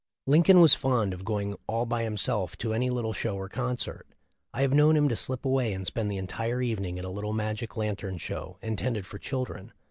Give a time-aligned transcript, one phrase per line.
[0.25, 4.07] Lincoln was fond of going all by himself to any little show or concert.
[4.51, 7.33] I have known him to slip away and spend the entire evening at a little
[7.33, 9.73] magic lantern show intended for children.